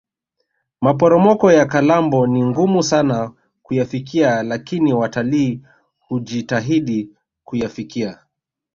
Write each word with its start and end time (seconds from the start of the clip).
maporomoko 0.81 1.51
ya 1.51 1.65
kalambo 1.65 2.27
ni 2.27 2.45
ngumu 2.45 2.83
sana 2.83 3.31
kuyafikia 3.63 4.43
lakini 4.43 4.93
watalii 4.93 5.61
hujitahidi 5.99 7.09
kuyafikia 7.43 8.19